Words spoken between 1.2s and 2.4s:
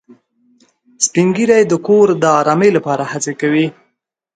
ږیری د کور د